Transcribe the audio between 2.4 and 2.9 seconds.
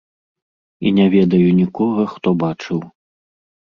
бачыў.